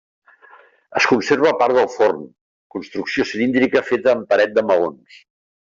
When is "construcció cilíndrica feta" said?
2.77-4.15